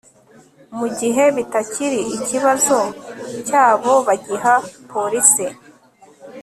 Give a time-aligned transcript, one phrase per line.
[0.77, 2.77] Mugihe bitakiri ikibazo
[3.47, 4.55] cyabo bagiha
[4.91, 5.45] police